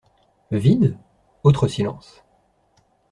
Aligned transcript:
Vide? 0.49 0.97
Autre 1.43 1.67
silence. 1.67 2.23